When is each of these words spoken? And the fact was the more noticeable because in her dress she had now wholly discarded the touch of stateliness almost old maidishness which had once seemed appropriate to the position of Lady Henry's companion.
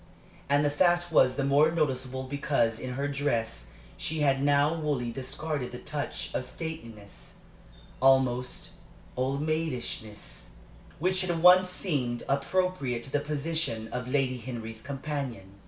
And 0.49 0.65
the 0.65 0.71
fact 0.71 1.11
was 1.11 1.35
the 1.35 1.43
more 1.43 1.69
noticeable 1.69 2.23
because 2.23 2.79
in 2.79 2.93
her 2.95 3.07
dress 3.07 3.67
she 3.97 4.21
had 4.21 4.41
now 4.41 4.73
wholly 4.77 5.11
discarded 5.11 5.71
the 5.71 5.77
touch 5.77 6.31
of 6.33 6.43
stateliness 6.43 7.35
almost 8.01 8.71
old 9.15 9.43
maidishness 9.45 10.47
which 10.97 11.21
had 11.21 11.43
once 11.43 11.69
seemed 11.69 12.23
appropriate 12.27 13.03
to 13.03 13.11
the 13.11 13.19
position 13.19 13.89
of 13.89 14.07
Lady 14.07 14.39
Henry's 14.39 14.81
companion. 14.81 15.59